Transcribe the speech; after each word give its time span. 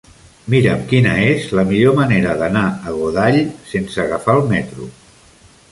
Mira'm 0.51 0.79
quina 0.93 1.11
és 1.25 1.45
la 1.59 1.65
millor 1.73 1.95
manera 1.99 2.33
d'anar 2.41 2.65
a 2.71 2.95
Godall 3.01 3.39
sense 3.75 4.05
agafar 4.07 4.39
el 4.41 4.47
metro. 4.55 4.91